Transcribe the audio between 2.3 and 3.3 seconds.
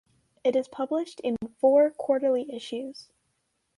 issues.